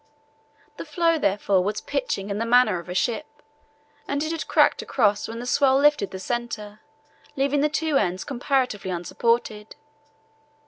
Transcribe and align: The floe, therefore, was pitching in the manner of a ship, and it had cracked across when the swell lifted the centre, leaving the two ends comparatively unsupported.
The 0.77 0.83
floe, 0.85 1.19
therefore, 1.19 1.63
was 1.63 1.79
pitching 1.79 2.31
in 2.31 2.39
the 2.39 2.43
manner 2.47 2.79
of 2.79 2.89
a 2.89 2.95
ship, 2.95 3.43
and 4.07 4.23
it 4.23 4.31
had 4.31 4.47
cracked 4.47 4.81
across 4.81 5.27
when 5.27 5.37
the 5.37 5.45
swell 5.45 5.77
lifted 5.77 6.09
the 6.09 6.17
centre, 6.17 6.79
leaving 7.35 7.61
the 7.61 7.69
two 7.69 7.97
ends 7.97 8.23
comparatively 8.23 8.89
unsupported. 8.89 9.75